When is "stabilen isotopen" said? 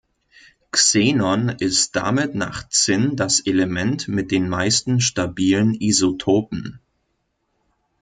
4.99-6.79